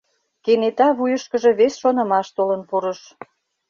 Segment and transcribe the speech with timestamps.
[0.43, 3.01] Кенета вуйышкыжо вес шонымаш толын пурыш.